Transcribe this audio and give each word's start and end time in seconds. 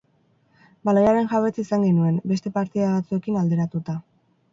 Baloiaren 0.87 1.27
jabetza 1.33 1.61
izan 1.63 1.85
genuen, 1.87 2.17
beste 2.31 2.53
partida 2.57 2.87
batzuekin 2.95 3.39
alderatuta. 3.43 3.97